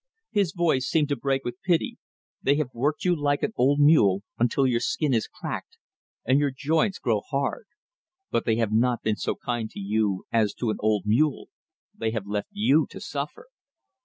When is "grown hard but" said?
6.97-8.43